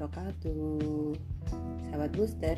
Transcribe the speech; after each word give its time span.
wabarakatuh. 0.00 1.12
Sahabat 1.84 2.10
booster 2.16 2.56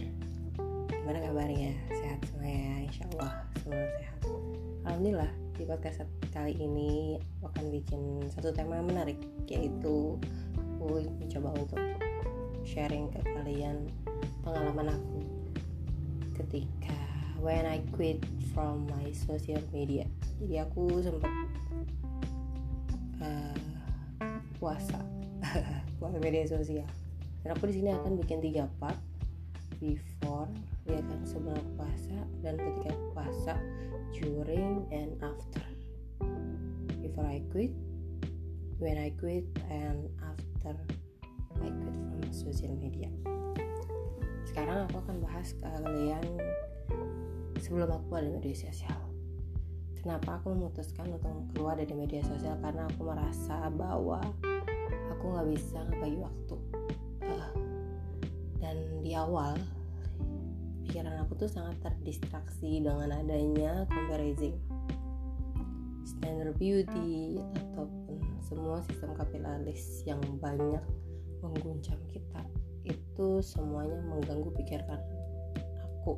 Gimana 0.86 1.18
kabarnya? 1.26 1.74
Sehat 1.90 2.22
semua 2.30 2.46
ya? 2.46 2.86
Insya 2.86 3.02
Allah 3.10 3.32
semua 3.58 3.82
sehat. 3.98 4.18
Alhamdulillah 4.86 5.32
di 5.58 5.66
podcast 5.66 6.06
kali 6.30 6.54
ini 6.54 7.18
akan 7.42 7.64
bikin 7.74 8.30
satu 8.30 8.54
tema 8.54 8.78
yang 8.78 8.86
menarik 8.86 9.18
Yaitu 9.50 10.22
aku 10.54 11.02
mencoba 11.18 11.50
untuk 11.58 11.82
sharing 12.62 13.10
ke 13.10 13.18
kalian 13.26 13.90
pengalaman 14.46 14.94
aku 14.94 15.18
Ketika 16.38 16.94
when 17.42 17.66
I 17.66 17.82
quit 17.90 18.22
from 18.54 18.86
my 18.86 19.10
social 19.10 19.66
media. 19.74 20.06
Jadi 20.38 20.62
aku 20.62 21.02
sempat 21.02 21.34
uh, 23.18 23.58
puasa. 24.62 25.02
Puasa 25.98 26.22
media 26.22 26.46
sosial 26.46 26.86
dan 27.42 27.58
aku 27.58 27.66
di 27.70 27.82
sini 27.82 27.90
akan 27.90 28.18
bikin 28.22 28.38
tiga 28.38 28.70
part. 28.78 28.98
Before 29.82 30.46
ya 30.86 31.02
kan 31.02 31.20
sebelum 31.26 31.58
puasa 31.74 32.22
dan 32.46 32.54
ketika 32.54 32.94
puasa 33.10 33.58
during 34.14 34.86
and 34.94 35.18
after. 35.18 35.66
Before 37.02 37.26
I 37.26 37.42
quit 37.50 37.74
when 38.78 38.94
I 38.94 39.10
quit 39.18 39.42
and 39.66 40.06
after 40.22 40.78
I 41.58 41.66
quit 41.66 41.98
from 41.98 42.30
social 42.30 42.78
media. 42.78 43.10
Sekarang 44.46 44.86
aku 44.86 45.02
akan 45.02 45.18
bahas 45.18 45.50
kalian 45.58 46.22
sebelum 47.58 47.90
aku 47.90 48.22
ada 48.22 48.30
media 48.30 48.54
sosial. 48.54 49.02
Kenapa 49.98 50.38
aku 50.38 50.54
memutuskan 50.54 51.10
untuk 51.10 51.30
keluar 51.54 51.74
dari 51.74 51.94
media 51.94 52.22
sosial? 52.22 52.54
Karena 52.62 52.86
aku 52.86 53.06
merasa 53.06 53.66
bahwa 53.70 54.22
aku 55.10 55.24
nggak 55.26 55.46
bisa 55.58 55.78
ngebagi 55.90 56.18
waktu 56.22 56.81
di 59.02 59.18
awal 59.18 59.58
pikiran 60.86 61.26
aku 61.26 61.34
tuh 61.42 61.50
sangat 61.50 61.74
terdistraksi 61.82 62.78
dengan 62.78 63.10
adanya 63.10 63.82
comparison. 63.90 64.54
Standard 66.06 66.54
beauty 66.54 67.42
ataupun 67.42 68.22
semua 68.46 68.78
sistem 68.86 69.18
kapitalis 69.18 70.06
yang 70.06 70.22
banyak 70.38 70.82
mengguncang 71.42 71.98
kita 72.06 72.46
itu 72.86 73.42
semuanya 73.42 73.98
mengganggu 74.06 74.54
pikiran 74.54 75.02
aku. 75.82 76.14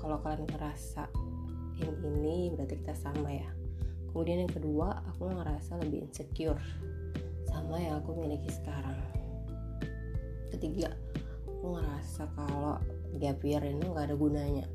Kalau 0.00 0.16
kalian 0.24 0.48
ngerasa 0.48 1.12
ini 1.84 2.50
berarti 2.56 2.74
kita 2.80 2.96
sama 2.96 3.28
ya. 3.28 3.50
Kemudian 4.10 4.48
yang 4.48 4.52
kedua 4.52 5.04
aku 5.12 5.28
ngerasa 5.28 5.76
lebih 5.84 6.08
insecure 6.08 6.60
sama 7.44 7.76
yang 7.76 8.00
aku 8.00 8.16
miliki 8.16 8.48
sekarang. 8.48 8.96
Ketiga 10.48 10.90
ngerasa 12.18 12.34
kalau 12.34 12.74
gap 13.22 13.38
year 13.46 13.62
ini 13.62 13.78
nggak 13.78 14.10
ada 14.10 14.16
gunanya. 14.18 14.66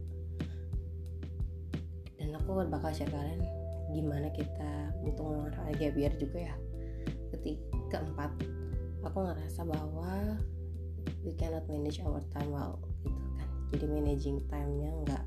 Dan 2.16 2.32
aku 2.40 2.64
bakal 2.72 2.96
share 2.96 3.12
kalian 3.12 3.44
gimana 3.92 4.32
kita 4.32 4.96
untuk 5.04 5.28
memanfaatkan 5.28 5.76
gap 5.76 5.96
year 6.00 6.14
juga 6.16 6.40
ya. 6.48 6.56
Ketiga 7.36 8.00
keempat 8.00 8.32
aku 9.04 9.28
ngerasa 9.28 9.68
bahwa 9.68 10.40
we 11.28 11.36
cannot 11.36 11.68
manage 11.68 12.00
our 12.08 12.24
time 12.32 12.48
well 12.56 12.80
gitu 13.04 13.20
kan. 13.36 13.50
Jadi 13.76 13.86
managing 13.92 14.40
time-nya 14.48 14.92
nggak 15.04 15.24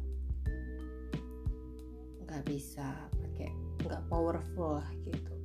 nggak 2.25 2.43
bisa 2.49 2.97
pakai 3.13 3.53
nggak 3.85 4.03
powerful 4.09 4.81
lah 4.81 4.89
gitu. 5.05 5.37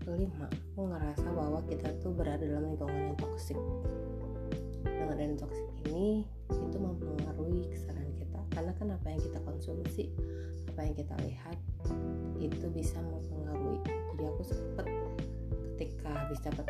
Kelima 0.00 0.48
aku 0.48 0.88
ngerasa 0.88 1.28
bahwa 1.36 1.60
kita 1.68 1.92
tuh 2.00 2.16
berada 2.16 2.40
dalam 2.40 2.72
lingkungan 2.72 3.12
yang 3.12 3.16
toksik 3.20 3.60
adanya 5.12 5.44
toksik 5.44 5.68
ini 5.88 6.24
itu 6.48 6.76
mempengaruhi 6.76 7.68
kesadaran 7.72 8.12
kita. 8.16 8.40
Karena 8.52 8.72
kan 8.76 8.88
apa 8.94 9.06
yang 9.08 9.20
kita 9.20 9.38
konsumsi 9.44 10.12
apa 10.70 10.80
yang 10.86 10.94
kita 10.94 11.14
lihat 11.26 11.58
itu 12.38 12.66
bisa 12.70 12.98
mempengaruhi. 13.02 13.82
Jadi 13.86 14.22
aku 14.30 14.42
sempet 14.46 14.86
ketika 15.78 16.10
habis 16.10 16.38
dapat 16.42 16.66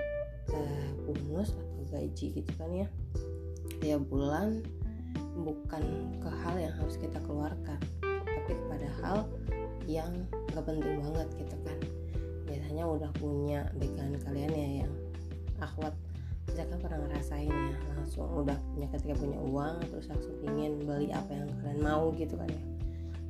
uh, 0.53 0.89
bonus 1.05 1.57
atau 1.57 1.85
gaji 1.89 2.27
gitu 2.41 2.53
kan 2.61 2.69
ya 2.73 2.89
tiap 3.81 4.05
bulan 4.13 4.61
bukan 5.39 5.83
ke 6.19 6.31
hal 6.45 6.57
yang 6.59 6.75
harus 6.77 6.99
kita 6.99 7.17
keluarkan 7.25 7.79
tapi 8.03 8.53
kepada 8.53 8.89
hal 9.01 9.19
yang 9.89 10.13
gak 10.53 10.65
penting 10.69 11.01
banget 11.01 11.29
gitu 11.41 11.57
kan. 11.65 11.79
Biasanya 12.49 12.85
udah 12.85 13.11
punya 13.17 13.69
background 13.77 14.21
kalian 14.25 14.53
ya 14.53 14.69
yang 14.85 14.93
akhwat 15.61 15.95
kan 16.67 16.79
pernah 16.83 16.99
ngerasain 17.07 17.51
ya 17.51 17.77
langsung 17.95 18.27
udah 18.33 18.59
punya 18.75 18.89
ketika 18.91 19.15
punya 19.21 19.39
uang 19.39 19.77
terus 19.87 20.07
langsung 20.11 20.35
ingin 20.43 20.83
beli 20.83 21.13
apa 21.15 21.31
yang 21.31 21.49
kalian 21.63 21.81
mau 21.85 22.11
gitu 22.17 22.35
kan 22.35 22.49
ya. 22.51 22.63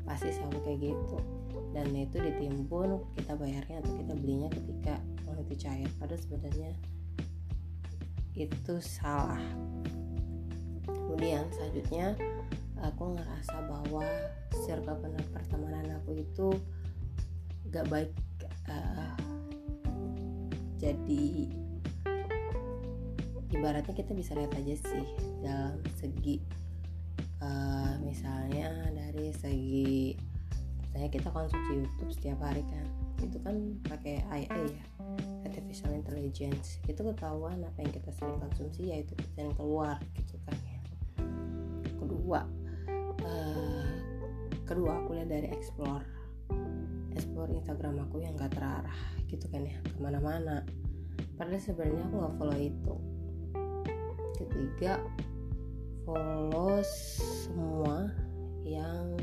Pasti 0.08 0.32
selalu 0.32 0.58
kayak 0.64 0.80
gitu. 0.92 1.18
Dan 1.76 1.92
itu 1.92 2.16
ditimbun 2.16 3.04
kita 3.18 3.36
bayarnya 3.36 3.84
atau 3.84 3.92
kita 3.92 4.14
belinya 4.16 4.48
ketika 4.48 4.94
uang 5.28 5.38
itu 5.44 5.54
cair. 5.60 5.88
Padahal 6.00 6.20
sebenarnya 6.24 6.70
itu 8.38 8.74
salah. 8.80 9.42
Kemudian 10.86 11.44
selanjutnya 11.52 12.16
aku 12.80 13.18
ngerasa 13.18 13.56
bahwa 13.66 14.06
circle 14.64 14.96
pertemanan 15.34 15.98
aku 15.98 16.22
itu 16.22 16.48
gak 17.68 17.84
baik 17.90 18.12
uh, 18.70 19.12
jadi 20.78 21.50
ibaratnya 23.52 23.94
kita 23.94 24.12
bisa 24.12 24.36
lihat 24.36 24.52
aja 24.56 24.74
sih 24.76 25.06
dalam 25.40 25.80
segi 25.96 26.40
uh, 27.40 27.96
misalnya 28.04 28.92
dari 28.92 29.32
segi 29.32 30.16
misalnya 30.88 31.10
kita 31.12 31.28
konsumsi 31.32 31.84
YouTube 31.84 32.12
setiap 32.12 32.38
hari 32.44 32.64
kan 32.68 32.86
itu 33.24 33.38
kan 33.42 33.56
pakai 33.88 34.22
AI 34.30 34.62
ya 34.72 34.84
artificial 35.58 35.92
intelligence. 35.92 36.78
Itu 36.86 37.02
ketahuan 37.02 37.60
apa 37.66 37.78
yang 37.82 37.92
kita 37.92 38.10
sering 38.14 38.38
konsumsi 38.38 38.94
yaitu 38.94 39.12
yang 39.36 39.52
keluar 39.58 39.98
gitu 40.14 40.38
kan 40.46 40.56
ya. 40.64 40.80
Kedua 41.98 42.40
uh, 43.26 43.90
kedua 44.64 45.02
aku 45.02 45.18
lihat 45.18 45.28
dari 45.28 45.48
explore 45.50 46.04
explore 47.12 47.50
Instagram 47.50 48.06
aku 48.06 48.22
yang 48.22 48.38
gak 48.38 48.54
terarah 48.54 49.00
gitu 49.26 49.44
kan 49.50 49.66
ya 49.66 49.76
ke 49.82 49.98
mana-mana. 50.00 50.62
Padahal 51.34 51.58
sebenarnya 51.62 52.02
aku 52.06 52.14
nggak 52.18 52.34
follow 52.38 52.58
itu 52.58 52.94
ketiga 54.38 55.02
follow 56.06 56.78
semua 56.86 58.14
yang 58.62 59.18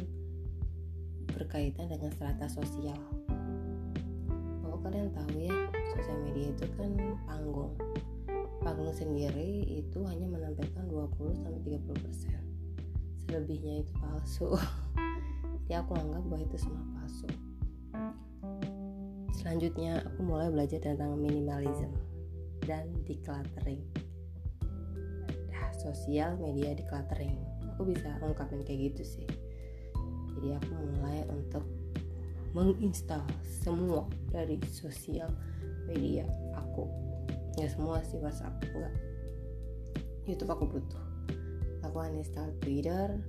berkaitan 1.31 1.87
dengan 1.87 2.11
strata 2.11 2.51
sosial. 2.51 2.99
Bahwa 4.59 4.77
kalian 4.83 5.15
tahu 5.15 5.47
ya 5.47 5.55
sosial 5.95 6.19
media 6.27 6.51
itu 6.51 6.67
kan 6.75 6.91
panggung. 7.23 7.71
Panggung 8.59 8.91
sendiri 8.91 9.63
itu 9.65 10.03
hanya 10.03 10.27
menampilkan 10.27 10.83
20-30% 10.91 12.35
selebihnya 13.25 13.87
itu 13.87 13.93
palsu. 14.03 14.59
Jadi 15.65 15.73
aku 15.79 15.97
anggap 15.97 16.23
bahwa 16.27 16.43
itu 16.43 16.57
semua 16.59 16.83
palsu. 16.93 17.29
Selanjutnya 19.31 20.03
aku 20.03 20.19
mulai 20.27 20.51
belajar 20.51 20.81
tentang 20.83 21.17
minimalism 21.17 21.89
dan 22.65 22.89
decluttering 23.05 23.81
sosial 25.73 26.37
media 26.37 26.75
decluttering 26.75 27.55
aku 27.75 27.91
bisa 27.91 28.07
ungkapin 28.23 28.63
kayak 28.63 28.95
gitu 28.95 29.03
sih. 29.03 29.27
Jadi 30.39 30.56
aku 30.56 30.71
mulai 30.95 31.27
untuk 31.27 31.67
menginstal 32.56 33.19
semua 33.44 34.07
dari 34.31 34.56
sosial 34.71 35.27
media 35.83 36.23
aku. 36.56 36.88
Nggak 37.59 37.71
semua 37.75 38.00
sih 38.07 38.15
WhatsApp 38.23 38.56
enggak 38.63 38.95
YouTube 40.23 40.56
aku 40.56 40.63
butuh. 40.71 41.03
Aku 41.83 42.00
uninstall 42.00 42.56
Twitter 42.63 43.19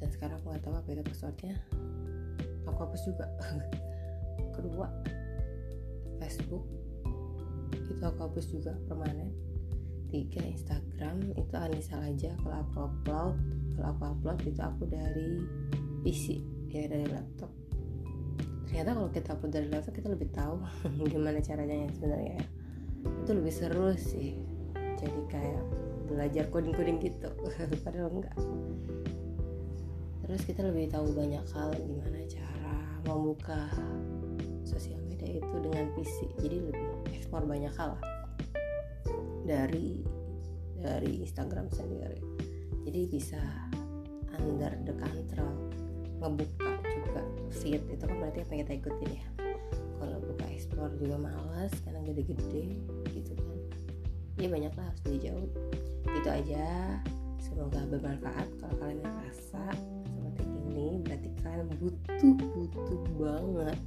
dan 0.00 0.08
sekarang 0.08 0.40
aku 0.40 0.56
nggak 0.56 0.64
tahu 0.64 0.74
apa 0.80 0.88
itu 0.96 1.04
passwordnya. 1.04 1.56
Aku 2.72 2.78
hapus 2.88 3.02
juga. 3.04 3.28
Kedua 4.56 4.88
Facebook. 6.24 6.64
Itu 7.84 8.00
aku 8.00 8.18
hapus 8.32 8.46
juga 8.48 8.72
permanen 8.88 9.51
tiga 10.12 10.44
Instagram 10.44 11.32
itu 11.32 11.54
Anissa 11.56 11.96
aja. 12.04 12.36
Kalau 12.44 12.56
aku 12.60 12.76
upload 12.84 13.34
kalau 13.72 13.88
aku 13.96 14.02
upload 14.12 14.38
itu 14.44 14.60
aku 14.60 14.84
dari 14.84 15.40
PC 16.04 16.44
ya 16.68 16.84
dari 16.84 17.08
laptop. 17.08 17.48
Ternyata 18.68 18.90
kalau 18.92 19.08
kita 19.08 19.28
upload 19.32 19.52
dari 19.56 19.68
laptop 19.72 19.94
kita 19.96 20.08
lebih 20.12 20.28
tahu 20.36 20.60
gimana 21.12 21.40
caranya 21.40 21.88
sebenarnya 21.96 22.36
ya. 22.36 22.44
Itu 23.24 23.30
lebih 23.32 23.52
seru 23.56 23.96
sih. 23.96 24.36
Jadi 24.76 25.20
kayak 25.32 25.64
belajar 26.12 26.44
coding-coding 26.52 27.00
gitu. 27.00 27.32
Padahal 27.84 28.12
enggak. 28.12 28.36
Terus 30.22 30.42
kita 30.44 30.62
lebih 30.62 30.92
tahu 30.92 31.10
banyak 31.16 31.42
hal 31.56 31.72
gimana 31.74 32.20
cara 32.28 32.76
membuka 33.08 33.66
sosial 34.62 35.00
media 35.08 35.42
itu 35.42 35.56
dengan 35.58 35.90
PC 35.98 36.30
jadi 36.38 36.56
lebih 36.62 36.86
ekspor 37.12 37.42
banyak 37.44 37.74
hal 37.74 37.98
lah 37.98 38.11
dari 39.46 40.02
dari 40.82 41.22
Instagram 41.22 41.70
sendiri. 41.70 42.18
Jadi 42.82 43.00
bisa 43.06 43.42
under 44.38 44.74
the 44.82 44.94
control 44.98 45.54
ngebuka 46.22 46.70
juga 46.86 47.22
feed 47.50 47.82
itu 47.90 48.02
kan 48.06 48.16
berarti 48.18 48.46
apa 48.46 48.52
kita 48.62 48.72
ikutin 48.78 49.10
ya. 49.18 49.26
Kalau 50.02 50.18
buka 50.18 50.46
explore 50.50 50.94
juga 50.98 51.16
males 51.18 51.74
karena 51.86 52.00
gede-gede 52.02 52.78
gitu 53.14 53.32
kan. 53.38 53.58
Ya 54.38 54.48
banyak 54.50 54.72
lah 54.74 54.86
harus 54.90 55.02
dijauh. 55.06 55.48
Itu 56.10 56.28
aja. 56.30 56.98
Semoga 57.42 57.86
bermanfaat. 57.86 58.48
Kalau 58.58 58.74
kalian 58.78 59.02
merasa 59.02 59.62
seperti 60.10 60.42
ini 60.46 60.88
berarti 61.02 61.28
kalian 61.42 61.68
butuh 61.78 62.34
butuh 62.54 63.02
banget 63.18 63.78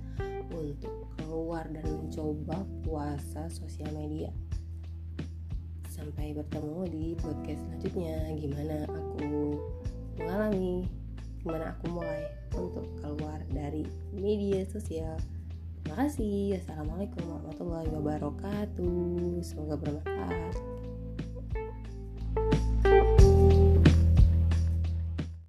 untuk 0.56 0.96
keluar 1.20 1.66
dan 1.72 1.84
mencoba 1.88 2.64
puasa 2.86 3.52
sosial 3.52 3.92
media 3.92 4.32
sampai 5.96 6.36
bertemu 6.36 6.80
di 6.92 7.06
podcast 7.16 7.64
selanjutnya. 7.64 8.20
Gimana 8.36 8.76
aku 8.92 9.24
mengalami 10.20 10.84
gimana 11.40 11.66
aku 11.78 11.86
mulai 11.96 12.22
untuk 12.58 12.86
keluar 13.00 13.40
dari 13.48 13.88
media 14.12 14.68
sosial. 14.68 15.16
Terima 15.86 16.04
kasih. 16.04 16.60
Assalamualaikum 16.60 17.24
warahmatullahi 17.24 17.90
wabarakatuh. 17.96 19.40
Semoga 19.46 19.80
bermanfaat 19.80 20.75